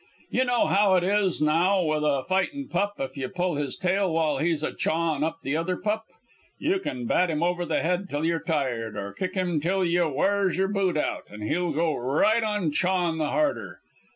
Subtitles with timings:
[0.31, 4.39] "Y'know how it is now with a fightin' pup if you pull his tail while
[4.39, 6.05] he's a chawin' up the other pup.
[6.57, 10.05] Ye can bat him over the head till you're tired, or kick him till you
[10.05, 13.79] w'ars your boot out, an' he'll go right on chawin' the harder.